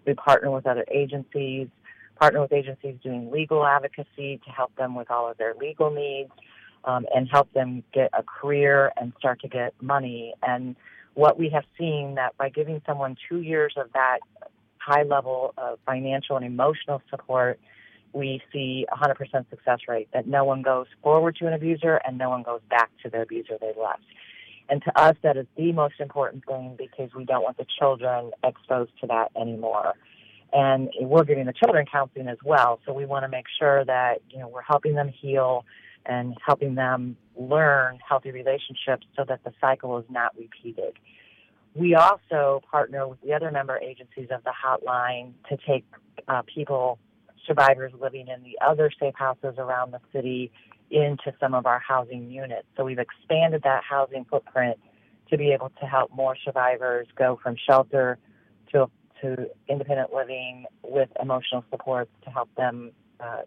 We 0.05 0.13
partner 0.15 0.49
with 0.49 0.65
other 0.65 0.85
agencies, 0.91 1.67
partner 2.19 2.41
with 2.41 2.51
agencies 2.51 2.95
doing 3.03 3.31
legal 3.31 3.65
advocacy 3.65 4.41
to 4.43 4.49
help 4.49 4.75
them 4.75 4.95
with 4.95 5.11
all 5.11 5.29
of 5.29 5.37
their 5.37 5.53
legal 5.53 5.91
needs, 5.91 6.31
um, 6.85 7.05
and 7.13 7.27
help 7.31 7.51
them 7.53 7.83
get 7.93 8.09
a 8.13 8.23
career 8.23 8.91
and 8.99 9.13
start 9.17 9.41
to 9.41 9.47
get 9.47 9.73
money. 9.81 10.33
And 10.41 10.75
what 11.13 11.37
we 11.37 11.49
have 11.49 11.63
seen 11.77 12.15
that 12.15 12.37
by 12.37 12.49
giving 12.49 12.81
someone 12.85 13.15
two 13.29 13.41
years 13.41 13.73
of 13.77 13.91
that 13.93 14.19
high 14.77 15.03
level 15.03 15.53
of 15.57 15.79
financial 15.85 16.37
and 16.37 16.45
emotional 16.45 17.01
support, 17.09 17.59
we 18.13 18.41
see 18.51 18.85
a 18.91 18.95
100% 18.97 19.49
success 19.49 19.79
rate 19.87 20.09
that 20.13 20.27
no 20.27 20.43
one 20.43 20.61
goes 20.61 20.87
forward 21.01 21.35
to 21.37 21.47
an 21.47 21.53
abuser 21.53 22.01
and 22.05 22.17
no 22.17 22.29
one 22.29 22.43
goes 22.43 22.61
back 22.69 22.89
to 23.03 23.09
the 23.09 23.21
abuser 23.21 23.57
they 23.59 23.73
left. 23.79 24.03
And 24.69 24.81
to 24.83 25.01
us, 25.01 25.15
that 25.23 25.37
is 25.37 25.45
the 25.57 25.71
most 25.73 25.95
important 25.99 26.45
thing 26.45 26.75
because 26.77 27.13
we 27.15 27.25
don't 27.25 27.43
want 27.43 27.57
the 27.57 27.65
children 27.77 28.31
exposed 28.43 28.91
to 29.01 29.07
that 29.07 29.31
anymore. 29.39 29.93
And 30.53 30.89
we're 30.99 31.23
giving 31.23 31.45
the 31.45 31.53
children 31.53 31.85
counseling 31.91 32.27
as 32.27 32.37
well. 32.43 32.79
So 32.85 32.93
we 32.93 33.05
want 33.05 33.23
to 33.23 33.29
make 33.29 33.45
sure 33.59 33.85
that, 33.85 34.21
you 34.29 34.39
know, 34.39 34.47
we're 34.47 34.61
helping 34.61 34.95
them 34.95 35.09
heal 35.09 35.65
and 36.05 36.37
helping 36.45 36.75
them 36.75 37.15
learn 37.35 37.99
healthy 38.07 38.31
relationships 38.31 39.05
so 39.15 39.23
that 39.27 39.43
the 39.43 39.53
cycle 39.61 39.97
is 39.97 40.05
not 40.09 40.35
repeated. 40.37 40.93
We 41.73 41.95
also 41.95 42.61
partner 42.69 43.07
with 43.07 43.21
the 43.21 43.33
other 43.33 43.51
member 43.51 43.77
agencies 43.77 44.27
of 44.31 44.43
the 44.43 44.51
hotline 44.51 45.33
to 45.49 45.57
take 45.65 45.85
uh, 46.27 46.41
people 46.53 46.99
survivors 47.47 47.91
living 47.99 48.27
in 48.27 48.43
the 48.43 48.57
other 48.65 48.91
safe 48.99 49.15
houses 49.15 49.55
around 49.57 49.91
the 49.91 49.99
city 50.13 50.51
into 50.89 51.33
some 51.39 51.53
of 51.53 51.65
our 51.65 51.79
housing 51.79 52.29
units. 52.29 52.67
So 52.75 52.83
we've 52.83 52.99
expanded 52.99 53.61
that 53.63 53.83
housing 53.89 54.25
footprint 54.25 54.77
to 55.29 55.37
be 55.37 55.51
able 55.51 55.71
to 55.79 55.85
help 55.85 56.13
more 56.13 56.35
survivors 56.43 57.07
go 57.15 57.39
from 57.41 57.55
shelter 57.67 58.17
to 58.73 58.89
to 59.21 59.47
independent 59.69 60.11
living 60.13 60.65
with 60.83 61.07
emotional 61.21 61.63
supports 61.69 62.09
to 62.23 62.31
help 62.31 62.49
them 62.55 62.91
uh, 63.19 63.41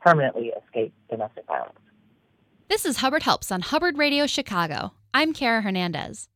permanently 0.00 0.52
escape 0.64 0.92
domestic 1.08 1.46
violence. 1.46 1.78
This 2.68 2.84
is 2.84 2.96
Hubbard 2.96 3.22
Helps 3.22 3.52
on 3.52 3.60
Hubbard 3.60 3.96
Radio 3.96 4.26
Chicago. 4.26 4.92
I'm 5.14 5.32
Kara 5.32 5.62
Hernandez. 5.62 6.28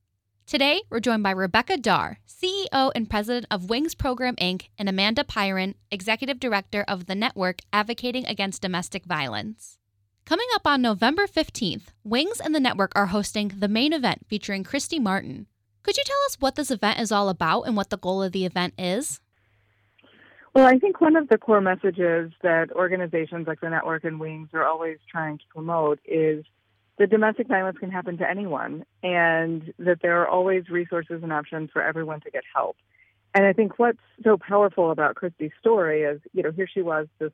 Today, 0.46 0.80
we're 0.88 1.00
joined 1.00 1.24
by 1.24 1.32
Rebecca 1.32 1.76
Darr, 1.76 2.18
CEO 2.28 2.92
and 2.94 3.10
President 3.10 3.46
of 3.50 3.68
Wings 3.68 3.96
Program 3.96 4.36
Inc., 4.36 4.68
and 4.78 4.88
Amanda 4.88 5.24
Pyron, 5.24 5.74
Executive 5.90 6.38
Director 6.38 6.84
of 6.86 7.06
the 7.06 7.16
network 7.16 7.62
advocating 7.72 8.26
against 8.26 8.62
domestic 8.62 9.06
violence. 9.06 9.78
Coming 10.24 10.46
up 10.54 10.68
on 10.68 10.80
November 10.80 11.26
15th, 11.26 11.88
Wings 12.04 12.38
and 12.40 12.54
the 12.54 12.60
network 12.60 12.92
are 12.94 13.06
hosting 13.06 13.48
the 13.48 13.66
main 13.66 13.92
event 13.92 14.24
featuring 14.28 14.62
Christy 14.62 15.00
Martin. 15.00 15.48
Could 15.82 15.96
you 15.96 16.04
tell 16.06 16.24
us 16.26 16.36
what 16.38 16.54
this 16.54 16.70
event 16.70 17.00
is 17.00 17.10
all 17.10 17.28
about 17.28 17.62
and 17.62 17.76
what 17.76 17.90
the 17.90 17.98
goal 17.98 18.22
of 18.22 18.30
the 18.30 18.46
event 18.46 18.74
is? 18.78 19.20
Well, 20.54 20.66
I 20.66 20.78
think 20.78 21.00
one 21.00 21.14
of 21.14 21.28
the 21.28 21.38
core 21.38 21.60
messages 21.60 22.32
that 22.42 22.72
organizations 22.72 23.46
like 23.46 23.60
the 23.60 23.70
network 23.70 24.04
and 24.04 24.18
Wings 24.18 24.48
are 24.52 24.64
always 24.64 24.98
trying 25.08 25.38
to 25.38 25.44
promote 25.48 26.00
is 26.04 26.44
that 26.98 27.08
domestic 27.10 27.46
violence 27.46 27.78
can 27.78 27.90
happen 27.90 28.18
to 28.18 28.28
anyone 28.28 28.84
and 29.02 29.72
that 29.78 30.02
there 30.02 30.20
are 30.20 30.28
always 30.28 30.68
resources 30.68 31.22
and 31.22 31.32
options 31.32 31.70
for 31.72 31.82
everyone 31.82 32.20
to 32.20 32.30
get 32.30 32.42
help. 32.52 32.76
And 33.32 33.46
I 33.46 33.52
think 33.52 33.78
what's 33.78 34.00
so 34.24 34.36
powerful 34.36 34.90
about 34.90 35.14
Christy's 35.14 35.52
story 35.60 36.02
is, 36.02 36.20
you 36.32 36.42
know, 36.42 36.50
here 36.50 36.66
she 36.66 36.82
was, 36.82 37.06
this 37.20 37.32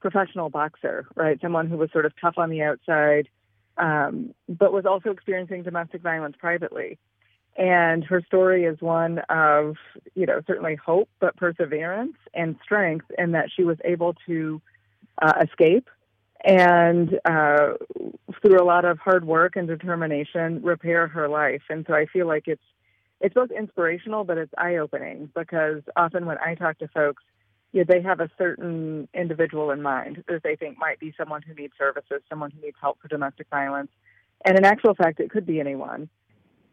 professional 0.00 0.48
boxer, 0.48 1.06
right? 1.14 1.38
Someone 1.40 1.68
who 1.68 1.76
was 1.76 1.92
sort 1.92 2.06
of 2.06 2.12
tough 2.18 2.38
on 2.38 2.48
the 2.48 2.62
outside, 2.62 3.28
um, 3.76 4.34
but 4.48 4.72
was 4.72 4.86
also 4.86 5.10
experiencing 5.10 5.64
domestic 5.64 6.00
violence 6.00 6.36
privately. 6.38 6.98
And 7.58 8.04
her 8.04 8.22
story 8.22 8.64
is 8.64 8.80
one 8.80 9.18
of, 9.28 9.76
you 10.14 10.26
know, 10.26 10.40
certainly 10.46 10.76
hope, 10.76 11.08
but 11.18 11.36
perseverance 11.36 12.16
and 12.32 12.56
strength, 12.62 13.06
in 13.18 13.32
that 13.32 13.50
she 13.54 13.64
was 13.64 13.78
able 13.84 14.14
to 14.26 14.62
uh, 15.20 15.32
escape 15.42 15.90
and 16.44 17.18
uh, 17.24 17.72
through 18.40 18.62
a 18.62 18.64
lot 18.64 18.84
of 18.84 18.98
hard 19.00 19.26
work 19.26 19.56
and 19.56 19.66
determination, 19.66 20.62
repair 20.62 21.08
her 21.08 21.28
life. 21.28 21.62
And 21.68 21.84
so 21.88 21.94
I 21.94 22.06
feel 22.06 22.26
like 22.26 22.46
it's 22.46 22.62
it's 23.20 23.34
both 23.34 23.50
inspirational, 23.50 24.22
but 24.22 24.38
it's 24.38 24.54
eye 24.56 24.76
opening 24.76 25.28
because 25.34 25.82
often 25.96 26.24
when 26.24 26.38
I 26.38 26.54
talk 26.54 26.78
to 26.78 26.86
folks, 26.86 27.24
you 27.72 27.80
know, 27.80 27.86
they 27.92 28.00
have 28.02 28.20
a 28.20 28.30
certain 28.38 29.08
individual 29.12 29.72
in 29.72 29.82
mind 29.82 30.22
that 30.28 30.44
they 30.44 30.54
think 30.54 30.78
might 30.78 31.00
be 31.00 31.12
someone 31.18 31.42
who 31.42 31.52
needs 31.54 31.72
services, 31.76 32.22
someone 32.30 32.52
who 32.52 32.60
needs 32.60 32.76
help 32.80 33.00
for 33.02 33.08
domestic 33.08 33.48
violence. 33.50 33.90
And 34.44 34.56
in 34.56 34.64
actual 34.64 34.94
fact, 34.94 35.18
it 35.18 35.30
could 35.30 35.46
be 35.46 35.58
anyone. 35.58 36.08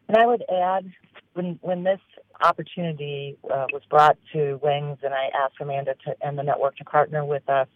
And 0.08 0.16
I 0.16 0.26
would 0.26 0.44
add, 0.50 0.92
when 1.34 1.58
when 1.62 1.84
this 1.84 2.00
opportunity 2.42 3.36
uh, 3.52 3.66
was 3.72 3.82
brought 3.90 4.16
to 4.32 4.60
Wings, 4.62 4.98
and 5.02 5.12
I 5.14 5.30
asked 5.42 5.56
Amanda 5.60 5.94
to, 6.04 6.16
and 6.22 6.38
the 6.38 6.42
network 6.42 6.76
to 6.76 6.84
partner 6.84 7.24
with 7.24 7.48
us, 7.48 7.68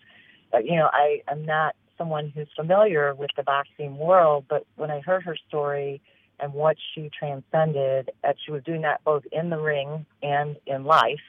uh, 0.54 0.58
you 0.58 0.76
know, 0.76 0.88
I 0.92 1.22
am 1.28 1.44
not 1.44 1.74
someone 1.98 2.32
who's 2.34 2.48
familiar 2.56 3.14
with 3.14 3.30
the 3.36 3.42
boxing 3.42 3.98
world, 3.98 4.46
but 4.48 4.66
when 4.76 4.90
I 4.90 5.00
heard 5.00 5.22
her 5.24 5.36
story 5.48 6.00
and 6.38 6.54
what 6.54 6.76
she 6.94 7.10
transcended, 7.18 8.10
that 8.22 8.36
she 8.44 8.50
was 8.50 8.62
doing 8.64 8.82
that 8.82 9.04
both 9.04 9.24
in 9.32 9.50
the 9.50 9.58
ring 9.58 10.06
and 10.22 10.56
in 10.66 10.84
life. 10.84 11.20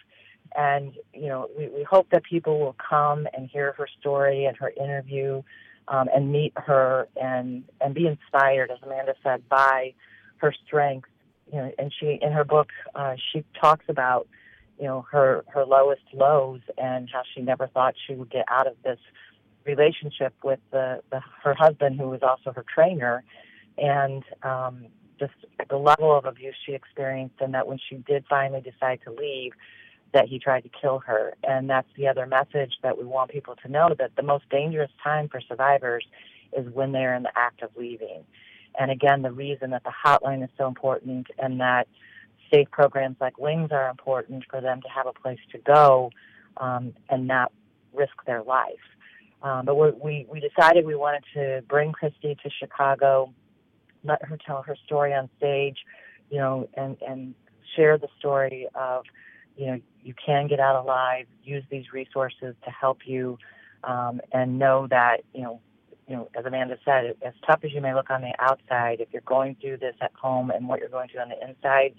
And, 0.55 0.93
you 1.13 1.27
know, 1.27 1.49
we, 1.57 1.67
we 1.67 1.83
hope 1.83 2.07
that 2.11 2.23
people 2.23 2.59
will 2.59 2.75
come 2.89 3.27
and 3.33 3.49
hear 3.49 3.73
her 3.73 3.87
story 3.99 4.45
and 4.45 4.55
her 4.57 4.69
interview 4.69 5.41
um, 5.89 6.07
and 6.15 6.31
meet 6.31 6.53
her 6.55 7.07
and, 7.21 7.63
and 7.81 7.93
be 7.93 8.07
inspired, 8.07 8.71
as 8.71 8.77
Amanda 8.83 9.15
said, 9.23 9.47
by 9.49 9.93
her 10.41 10.53
strength. 10.65 11.07
You 11.51 11.57
know, 11.59 11.71
and 11.77 11.93
she, 11.97 12.17
in 12.21 12.31
her 12.31 12.43
book, 12.43 12.69
uh, 12.95 13.15
she 13.31 13.43
talks 13.59 13.85
about, 13.89 14.27
you 14.79 14.85
know, 14.85 15.05
her, 15.11 15.43
her 15.53 15.65
lowest 15.65 16.03
lows 16.13 16.61
and 16.77 17.09
how 17.11 17.23
she 17.33 17.41
never 17.41 17.67
thought 17.67 17.93
she 18.07 18.13
would 18.15 18.31
get 18.31 18.45
out 18.47 18.67
of 18.67 18.75
this 18.83 18.99
relationship 19.65 20.33
with 20.43 20.59
the, 20.71 21.01
the 21.11 21.21
her 21.43 21.53
husband, 21.53 21.99
who 21.99 22.09
was 22.09 22.21
also 22.23 22.51
her 22.53 22.65
trainer, 22.73 23.23
and 23.77 24.23
um, 24.43 24.85
just 25.19 25.33
the 25.69 25.77
level 25.77 26.15
of 26.17 26.25
abuse 26.25 26.55
she 26.65 26.73
experienced, 26.73 27.35
and 27.41 27.53
that 27.53 27.67
when 27.67 27.79
she 27.89 27.95
did 27.95 28.25
finally 28.29 28.61
decide 28.61 28.99
to 29.05 29.11
leave, 29.11 29.51
that 30.13 30.27
he 30.27 30.39
tried 30.39 30.61
to 30.61 30.69
kill 30.69 30.99
her. 30.99 31.35
And 31.43 31.69
that's 31.69 31.87
the 31.95 32.07
other 32.07 32.25
message 32.25 32.73
that 32.81 32.97
we 32.97 33.03
want 33.03 33.29
people 33.31 33.55
to 33.63 33.69
know 33.69 33.95
that 33.99 34.15
the 34.15 34.23
most 34.23 34.49
dangerous 34.49 34.91
time 35.03 35.29
for 35.29 35.41
survivors 35.41 36.05
is 36.57 36.71
when 36.73 36.91
they're 36.91 37.15
in 37.15 37.23
the 37.23 37.31
act 37.35 37.61
of 37.61 37.69
leaving. 37.77 38.23
And 38.79 38.91
again, 38.91 39.21
the 39.21 39.31
reason 39.31 39.71
that 39.71 39.83
the 39.83 39.91
hotline 39.91 40.43
is 40.43 40.49
so 40.57 40.67
important 40.67 41.27
and 41.37 41.59
that 41.59 41.87
safe 42.53 42.69
programs 42.71 43.17
like 43.19 43.37
Wings 43.37 43.71
are 43.71 43.89
important 43.89 44.43
for 44.49 44.61
them 44.61 44.81
to 44.81 44.89
have 44.89 45.07
a 45.07 45.13
place 45.13 45.39
to 45.51 45.57
go 45.59 46.11
um, 46.57 46.93
and 47.09 47.27
not 47.27 47.51
risk 47.93 48.13
their 48.25 48.43
life. 48.43 48.79
Um, 49.43 49.65
but 49.65 49.75
we 49.75 50.27
we 50.29 50.39
decided 50.39 50.85
we 50.85 50.95
wanted 50.95 51.23
to 51.33 51.63
bring 51.67 51.91
Christy 51.91 52.37
to 52.43 52.49
Chicago, 52.49 53.33
let 54.03 54.23
her 54.23 54.37
tell 54.37 54.61
her 54.61 54.75
story 54.85 55.13
on 55.13 55.29
stage, 55.37 55.77
you 56.29 56.37
know, 56.37 56.69
and 56.75 56.95
and 57.07 57.33
share 57.75 57.97
the 57.97 58.07
story 58.19 58.67
of, 58.75 59.05
you 59.57 59.65
know, 59.65 59.81
you 60.03 60.13
can 60.23 60.47
get 60.47 60.59
out 60.59 60.75
alive. 60.75 61.25
Use 61.43 61.63
these 61.71 61.91
resources 61.91 62.55
to 62.63 62.69
help 62.69 62.99
you, 63.05 63.39
um, 63.83 64.21
and 64.31 64.59
know 64.59 64.85
that 64.91 65.21
you 65.33 65.41
know, 65.41 65.59
you 66.11 66.17
know, 66.17 66.29
as 66.37 66.43
Amanda 66.43 66.77
said, 66.83 67.15
as 67.25 67.33
tough 67.47 67.61
as 67.63 67.71
you 67.71 67.79
may 67.79 67.93
look 67.93 68.09
on 68.09 68.19
the 68.19 68.33
outside, 68.39 68.99
if 68.99 69.07
you're 69.13 69.21
going 69.21 69.55
through 69.61 69.77
this 69.77 69.95
at 70.01 70.11
home 70.13 70.51
and 70.51 70.67
what 70.67 70.81
you're 70.81 70.89
going 70.89 71.07
through 71.07 71.21
on 71.21 71.29
the 71.29 71.47
inside, 71.47 71.95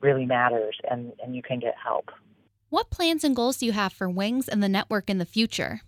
really 0.00 0.26
matters, 0.26 0.76
and 0.90 1.12
and 1.22 1.36
you 1.36 1.42
can 1.42 1.60
get 1.60 1.74
help. 1.80 2.10
What 2.70 2.90
plans 2.90 3.22
and 3.22 3.36
goals 3.36 3.58
do 3.58 3.66
you 3.66 3.72
have 3.72 3.92
for 3.92 4.10
Wings 4.10 4.48
and 4.48 4.64
the 4.64 4.68
network 4.68 5.08
in 5.08 5.18
the 5.18 5.24
future? 5.24 5.82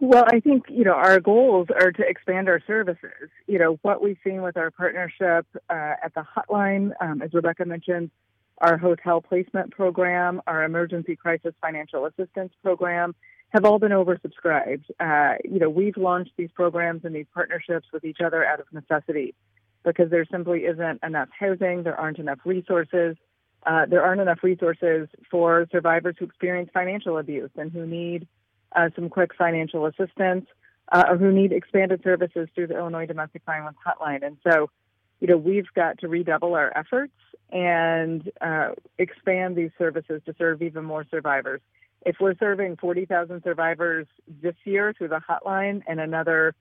Well, 0.00 0.24
I 0.26 0.40
think, 0.40 0.64
you 0.68 0.84
know, 0.84 0.92
our 0.92 1.20
goals 1.20 1.68
are 1.70 1.92
to 1.92 2.02
expand 2.02 2.48
our 2.48 2.60
services. 2.66 3.30
You 3.46 3.58
know, 3.58 3.78
what 3.80 4.02
we've 4.02 4.18
seen 4.22 4.42
with 4.42 4.58
our 4.58 4.70
partnership 4.72 5.46
uh, 5.70 5.94
at 6.04 6.12
the 6.14 6.24
hotline, 6.36 6.90
um, 7.00 7.22
as 7.22 7.32
Rebecca 7.32 7.64
mentioned, 7.64 8.10
our 8.58 8.76
hotel 8.76 9.22
placement 9.22 9.70
program, 9.70 10.42
our 10.46 10.64
emergency 10.64 11.16
crisis 11.16 11.54
financial 11.62 12.04
assistance 12.04 12.52
program 12.62 13.14
have 13.52 13.64
all 13.66 13.78
been 13.78 13.92
oversubscribed. 13.92 14.84
Uh, 14.98 15.36
you 15.44 15.58
know, 15.58 15.68
we've 15.68 15.96
launched 15.96 16.32
these 16.36 16.50
programs 16.54 17.04
and 17.04 17.14
these 17.14 17.26
partnerships 17.34 17.86
with 17.92 18.04
each 18.04 18.20
other 18.24 18.44
out 18.44 18.60
of 18.60 18.66
necessity 18.72 19.34
because 19.84 20.10
there 20.10 20.24
simply 20.30 20.60
isn't 20.60 21.00
enough 21.02 21.28
housing, 21.38 21.82
there 21.82 21.98
aren't 21.98 22.18
enough 22.18 22.38
resources. 22.44 23.16
Uh, 23.64 23.86
there 23.86 24.02
aren't 24.02 24.20
enough 24.20 24.42
resources 24.42 25.08
for 25.30 25.68
survivors 25.70 26.16
who 26.18 26.24
experience 26.24 26.68
financial 26.72 27.18
abuse 27.18 27.50
and 27.56 27.70
who 27.70 27.86
need 27.86 28.26
uh, 28.74 28.88
some 28.96 29.08
quick 29.08 29.34
financial 29.36 29.86
assistance, 29.86 30.46
uh, 30.90 31.04
or 31.10 31.16
who 31.16 31.30
need 31.30 31.52
expanded 31.52 32.00
services 32.02 32.48
through 32.54 32.66
the 32.66 32.76
Illinois 32.76 33.06
Domestic 33.06 33.42
Violence 33.44 33.76
Hotline. 33.86 34.24
And 34.26 34.36
so, 34.42 34.70
you 35.20 35.28
know, 35.28 35.36
we've 35.36 35.68
got 35.74 35.98
to 35.98 36.08
redouble 36.08 36.54
our 36.54 36.76
efforts 36.76 37.12
and 37.50 38.32
uh, 38.40 38.70
expand 38.98 39.56
these 39.56 39.70
services 39.78 40.22
to 40.26 40.34
serve 40.38 40.62
even 40.62 40.84
more 40.84 41.06
survivors. 41.10 41.60
If 42.04 42.16
we're 42.20 42.34
serving 42.36 42.76
40,000 42.76 43.42
survivors 43.42 44.06
this 44.40 44.56
year 44.64 44.92
through 44.96 45.08
the 45.08 45.20
hotline 45.20 45.82
and 45.86 46.00
another, 46.00 46.54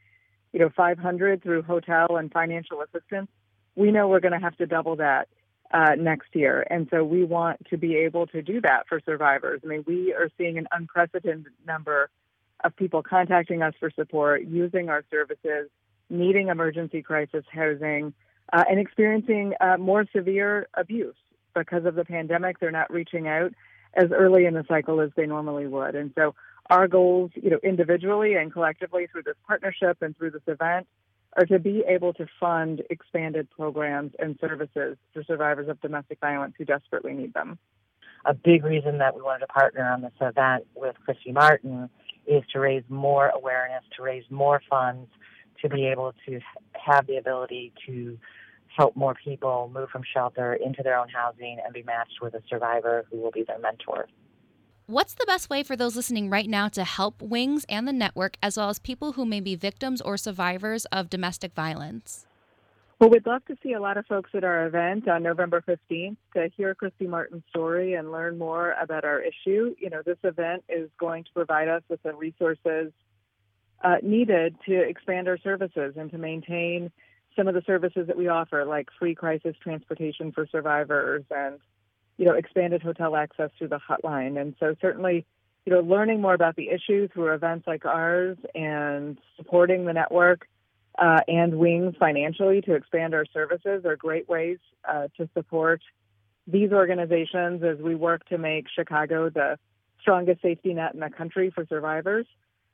you 0.53 0.59
know, 0.59 0.69
500 0.75 1.41
through 1.41 1.63
hotel 1.63 2.17
and 2.17 2.31
financial 2.31 2.81
assistance, 2.81 3.29
we 3.75 3.91
know 3.91 4.07
we're 4.07 4.19
going 4.19 4.33
to 4.33 4.39
have 4.39 4.57
to 4.57 4.65
double 4.65 4.97
that 4.97 5.27
uh, 5.73 5.95
next 5.97 6.35
year. 6.35 6.65
And 6.69 6.87
so 6.91 7.03
we 7.03 7.23
want 7.23 7.65
to 7.69 7.77
be 7.77 7.95
able 7.95 8.27
to 8.27 8.41
do 8.41 8.61
that 8.61 8.87
for 8.87 8.99
survivors. 9.05 9.61
I 9.63 9.67
mean, 9.67 9.83
we 9.87 10.13
are 10.13 10.29
seeing 10.37 10.57
an 10.57 10.67
unprecedented 10.71 11.53
number 11.65 12.09
of 12.63 12.75
people 12.75 13.01
contacting 13.01 13.61
us 13.61 13.73
for 13.79 13.89
support, 13.91 14.43
using 14.43 14.89
our 14.89 15.03
services, 15.09 15.69
needing 16.09 16.49
emergency 16.49 17.01
crisis 17.01 17.45
housing, 17.51 18.13
uh, 18.53 18.63
and 18.69 18.79
experiencing 18.79 19.53
uh, 19.61 19.77
more 19.77 20.05
severe 20.13 20.67
abuse 20.73 21.15
because 21.55 21.85
of 21.85 21.95
the 21.95 22.05
pandemic. 22.05 22.59
They're 22.59 22.71
not 22.71 22.91
reaching 22.91 23.27
out 23.27 23.53
as 23.93 24.11
early 24.11 24.45
in 24.45 24.53
the 24.53 24.65
cycle 24.67 25.01
as 25.01 25.11
they 25.15 25.25
normally 25.25 25.67
would. 25.67 25.95
And 25.95 26.11
so 26.17 26.35
our 26.69 26.87
goals, 26.87 27.31
you 27.35 27.49
know, 27.49 27.59
individually 27.63 28.35
and 28.35 28.51
collectively 28.51 29.07
through 29.11 29.23
this 29.23 29.35
partnership 29.47 29.97
and 30.01 30.15
through 30.17 30.31
this 30.31 30.41
event 30.47 30.87
are 31.37 31.45
to 31.45 31.59
be 31.59 31.83
able 31.87 32.13
to 32.13 32.27
fund 32.39 32.81
expanded 32.89 33.49
programs 33.51 34.11
and 34.19 34.37
services 34.39 34.97
for 35.13 35.23
survivors 35.23 35.69
of 35.69 35.79
domestic 35.81 36.19
violence 36.19 36.53
who 36.57 36.65
desperately 36.65 37.13
need 37.13 37.33
them. 37.33 37.57
A 38.25 38.33
big 38.33 38.63
reason 38.63 38.99
that 38.99 39.15
we 39.15 39.21
wanted 39.21 39.39
to 39.39 39.47
partner 39.47 39.83
on 39.83 40.01
this 40.01 40.11
event 40.21 40.65
with 40.75 40.95
Christy 41.05 41.31
Martin 41.31 41.89
is 42.27 42.43
to 42.53 42.59
raise 42.59 42.83
more 42.87 43.29
awareness, 43.29 43.83
to 43.97 44.03
raise 44.03 44.23
more 44.29 44.61
funds, 44.69 45.09
to 45.61 45.69
be 45.69 45.87
able 45.87 46.13
to 46.27 46.39
have 46.73 47.07
the 47.07 47.17
ability 47.17 47.73
to 47.87 48.17
help 48.75 48.95
more 48.95 49.15
people 49.15 49.69
move 49.73 49.89
from 49.89 50.03
shelter 50.13 50.53
into 50.53 50.83
their 50.83 50.97
own 50.97 51.09
housing 51.09 51.59
and 51.63 51.73
be 51.73 51.83
matched 51.83 52.21
with 52.21 52.33
a 52.33 52.41
survivor 52.49 53.05
who 53.11 53.17
will 53.17 53.31
be 53.31 53.43
their 53.43 53.59
mentor. 53.59 54.07
What's 54.87 55.13
the 55.13 55.25
best 55.25 55.49
way 55.49 55.63
for 55.63 55.75
those 55.75 55.95
listening 55.95 56.29
right 56.29 56.49
now 56.49 56.67
to 56.69 56.83
help 56.83 57.21
Wings 57.21 57.65
and 57.69 57.87
the 57.87 57.93
network, 57.93 58.35
as 58.43 58.57
well 58.57 58.69
as 58.69 58.79
people 58.79 59.13
who 59.13 59.25
may 59.25 59.39
be 59.39 59.55
victims 59.55 60.01
or 60.01 60.17
survivors 60.17 60.85
of 60.85 61.09
domestic 61.09 61.53
violence? 61.53 62.25
Well, 62.99 63.09
we'd 63.09 63.25
love 63.25 63.43
to 63.45 63.57
see 63.63 63.73
a 63.73 63.79
lot 63.79 63.97
of 63.97 64.05
folks 64.05 64.29
at 64.35 64.43
our 64.43 64.67
event 64.67 65.07
on 65.07 65.23
November 65.23 65.63
15th 65.67 66.17
to 66.35 66.49
hear 66.55 66.75
Christy 66.75 67.07
Martin's 67.07 67.43
story 67.49 67.93
and 67.95 68.11
learn 68.11 68.37
more 68.37 68.75
about 68.79 69.05
our 69.05 69.19
issue. 69.19 69.73
You 69.79 69.89
know, 69.89 70.03
this 70.05 70.19
event 70.23 70.63
is 70.69 70.89
going 70.99 71.23
to 71.23 71.31
provide 71.33 71.67
us 71.67 71.81
with 71.89 72.03
the 72.03 72.13
resources 72.13 72.91
uh, 73.83 73.95
needed 74.03 74.55
to 74.67 74.81
expand 74.81 75.27
our 75.27 75.39
services 75.39 75.95
and 75.97 76.11
to 76.11 76.19
maintain 76.19 76.91
some 77.35 77.47
of 77.47 77.53
the 77.53 77.63
services 77.65 78.07
that 78.07 78.17
we 78.17 78.27
offer, 78.27 78.65
like 78.65 78.89
free 78.99 79.15
crisis 79.15 79.55
transportation 79.61 80.31
for 80.31 80.47
survivors 80.47 81.23
and 81.31 81.59
you 82.21 82.25
know, 82.25 82.33
expanded 82.33 82.83
hotel 82.83 83.15
access 83.15 83.49
through 83.57 83.69
the 83.69 83.79
hotline. 83.79 84.39
And 84.39 84.53
so 84.59 84.75
certainly, 84.79 85.25
you 85.65 85.73
know, 85.73 85.79
learning 85.79 86.21
more 86.21 86.35
about 86.35 86.55
the 86.55 86.69
issue 86.69 87.07
through 87.07 87.33
events 87.33 87.65
like 87.65 87.83
ours 87.83 88.37
and 88.53 89.17
supporting 89.37 89.85
the 89.85 89.93
network 89.93 90.47
uh, 90.99 91.21
and 91.27 91.57
Wings 91.57 91.95
financially 91.99 92.61
to 92.61 92.75
expand 92.75 93.15
our 93.15 93.25
services 93.25 93.85
are 93.85 93.95
great 93.95 94.29
ways 94.29 94.59
uh, 94.87 95.07
to 95.17 95.27
support 95.33 95.81
these 96.45 96.71
organizations 96.71 97.63
as 97.63 97.79
we 97.79 97.95
work 97.95 98.23
to 98.25 98.37
make 98.37 98.67
Chicago 98.69 99.31
the 99.31 99.57
strongest 99.99 100.43
safety 100.43 100.75
net 100.75 100.93
in 100.93 100.99
the 100.99 101.09
country 101.09 101.49
for 101.49 101.65
survivors. 101.65 102.27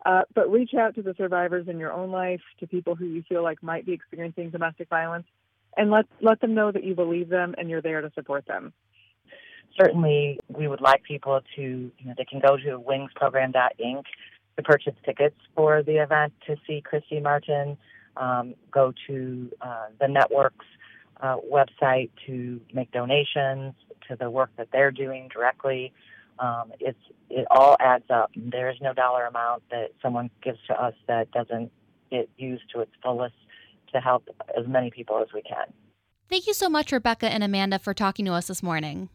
Uh, 0.06 0.22
but 0.34 0.52
reach 0.52 0.74
out 0.74 0.96
to 0.96 1.02
the 1.02 1.14
survivors 1.18 1.68
in 1.68 1.80
your 1.80 1.92
own 1.92 2.12
life, 2.12 2.42
to 2.60 2.68
people 2.68 2.96
who 2.96 3.06
you 3.06 3.24
feel 3.28 3.44
like 3.44 3.62
might 3.64 3.86
be 3.86 3.94
experiencing 3.94 4.50
domestic 4.50 4.88
violence, 4.90 5.26
and 5.76 5.92
let 5.92 6.06
let 6.22 6.40
them 6.40 6.54
know 6.54 6.72
that 6.72 6.84
you 6.84 6.96
believe 6.96 7.30
them 7.30 7.56
and 7.58 7.70
you're 7.70 7.82
there 7.82 8.02
to 8.02 8.12
support 8.14 8.46
them. 8.46 8.74
Certainly 9.80 10.40
we 10.48 10.68
would 10.68 10.82
like 10.82 11.04
people 11.04 11.42
to, 11.56 11.62
you 11.62 12.06
know, 12.06 12.14
they 12.18 12.26
can 12.26 12.40
go 12.40 12.58
to 12.58 12.80
wingsprogram.inc 12.80 14.04
to 14.58 14.64
purchase 14.64 14.94
tickets 15.06 15.36
for 15.56 15.84
the 15.84 15.98
event 15.98 16.34
to 16.48 16.56
see 16.66 16.82
Christy 16.82 17.20
Martin, 17.20 17.78
um, 18.16 18.56
go 18.72 18.92
to 19.08 19.52
uh, 19.62 19.88
the 20.00 20.08
network's 20.08 20.66
uh, 21.22 21.38
website 21.52 22.10
to 22.26 22.60
make 22.74 22.92
donations 22.92 23.74
to 24.08 24.16
the 24.16 24.30
work 24.30 24.50
that 24.58 24.70
they're 24.72 24.92
doing 24.92 25.30
directly, 25.32 25.94
Um, 26.40 26.72
it's 26.80 27.00
it 27.30 27.46
all 27.52 27.76
adds 27.80 28.06
up. 28.10 28.32
There 28.36 28.70
is 28.70 28.78
no 28.82 28.94
dollar 28.94 29.26
amount 29.26 29.64
that 29.72 29.90
someone 30.02 30.30
gives 30.42 30.60
to 30.68 30.82
us 30.82 30.94
that 31.08 31.32
doesn't 31.32 31.72
get 32.10 32.30
used 32.38 32.64
to 32.74 32.82
its 32.82 32.92
fullest 33.04 33.36
to 33.94 34.00
help 34.00 34.28
as 34.58 34.66
many 34.68 34.92
people 34.92 35.20
as 35.22 35.28
we 35.34 35.42
can. 35.42 35.74
Thank 36.30 36.48
you 36.48 36.54
so 36.54 36.70
much, 36.70 36.92
Rebecca 36.92 37.30
and 37.30 37.44
Amanda, 37.44 37.80
for 37.80 37.94
talking 37.94 38.26
to 38.26 38.34
us 38.34 38.48
this 38.48 38.62
morning. 38.62 39.10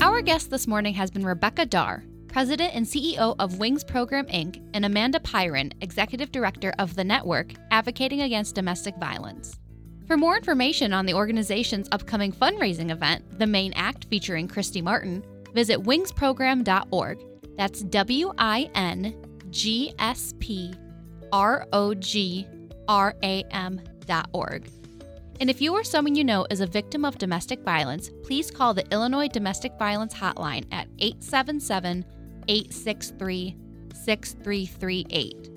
Our 0.00 0.22
guest 0.22 0.50
this 0.50 0.66
morning 0.66 0.94
has 0.94 1.10
been 1.10 1.24
Rebecca 1.24 1.66
Darr, 1.66 2.04
President 2.28 2.74
and 2.74 2.86
CEO 2.86 3.34
of 3.38 3.58
Wings 3.58 3.84
Program 3.84 4.26
Inc., 4.26 4.62
and 4.74 4.84
Amanda 4.84 5.18
Pyron, 5.20 5.72
Executive 5.80 6.30
Director 6.30 6.72
of 6.78 6.94
the 6.94 7.04
network 7.04 7.52
advocating 7.70 8.22
against 8.22 8.54
domestic 8.54 8.96
violence. 8.96 9.58
For 10.06 10.16
more 10.16 10.36
information 10.36 10.92
on 10.92 11.06
the 11.06 11.14
organization's 11.14 11.88
upcoming 11.92 12.32
fundraising 12.32 12.90
event, 12.90 13.38
the 13.38 13.46
Main 13.46 13.72
Act 13.74 14.06
featuring 14.08 14.48
Christy 14.48 14.80
Martin, 14.80 15.22
visit 15.54 15.82
wingsprogram.org. 15.82 17.24
That's 17.56 17.82
W 17.82 18.32
I 18.38 18.70
N 18.74 19.14
G 19.50 19.92
S 19.98 20.34
P 20.38 20.74
R 21.32 21.66
O 21.72 21.94
G 21.94 22.46
R 22.86 23.14
A 23.22 23.42
M.org. 23.50 24.70
And 25.40 25.48
if 25.48 25.60
you 25.60 25.72
or 25.72 25.84
someone 25.84 26.16
you 26.16 26.24
know 26.24 26.46
is 26.50 26.60
a 26.60 26.66
victim 26.66 27.04
of 27.04 27.18
domestic 27.18 27.60
violence, 27.60 28.10
please 28.24 28.50
call 28.50 28.74
the 28.74 28.86
Illinois 28.92 29.28
Domestic 29.28 29.72
Violence 29.78 30.12
Hotline 30.12 30.66
at 30.72 30.88
877 30.98 32.04
863 32.48 33.56
6338. 33.94 35.50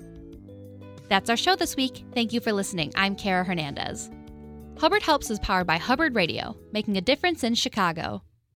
That's 1.08 1.30
our 1.30 1.36
show 1.36 1.56
this 1.56 1.76
week. 1.76 2.04
Thank 2.14 2.32
you 2.32 2.40
for 2.40 2.52
listening. 2.52 2.92
I'm 2.94 3.16
Kara 3.16 3.44
Hernandez. 3.44 4.10
Hubbard 4.78 5.02
Helps 5.02 5.30
is 5.30 5.38
powered 5.40 5.66
by 5.66 5.78
Hubbard 5.78 6.14
Radio, 6.14 6.56
making 6.72 6.96
a 6.96 7.00
difference 7.02 7.44
in 7.44 7.54
Chicago. 7.54 8.22